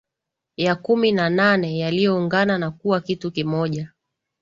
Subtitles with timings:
[0.57, 3.91] ya kumi na nane yaliyoungana na kuwa kitu kimoja